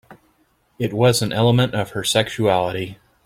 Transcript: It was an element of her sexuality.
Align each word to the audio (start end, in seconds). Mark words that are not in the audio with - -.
It 0.79 0.93
was 0.93 1.21
an 1.21 1.31
element 1.31 1.75
of 1.75 1.91
her 1.91 2.03
sexuality. 2.03 2.97